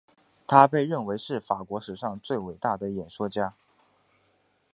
[0.47, 3.53] 他被认为是法国史上最伟大的演说家。